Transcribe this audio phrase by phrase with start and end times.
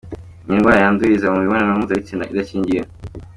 [0.45, 2.81] Ni indwara yandurira mu mibonano mpuzabitsina idakingiye.